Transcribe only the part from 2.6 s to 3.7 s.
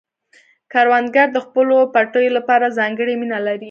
ځانګړې مینه لري